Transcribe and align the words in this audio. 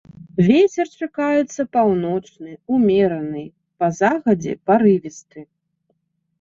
Вецер 0.45 0.87
чакаецца 1.01 1.65
паўночны 1.77 2.51
ўмераны, 2.77 3.45
па 3.79 3.93
захадзе 4.01 4.59
парывісты. 4.73 5.49